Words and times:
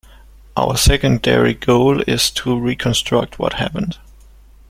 Our 0.57 0.77
secondary 0.77 1.53
goal 1.53 2.01
is 2.07 2.31
to 2.31 2.57
reconstruct 2.57 3.37
what 3.37 3.53
happened. 3.53 3.99